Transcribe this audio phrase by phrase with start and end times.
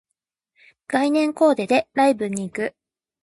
[0.87, 2.75] 概念コーデでライブに行く